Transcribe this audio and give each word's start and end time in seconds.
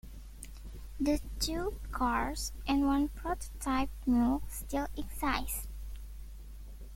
The 0.99 1.21
two 1.39 1.77
cars 1.91 2.53
and 2.67 2.87
one 2.87 3.09
prototype 3.09 3.91
mule 4.07 4.41
still 4.49 4.87
exist. 4.97 5.67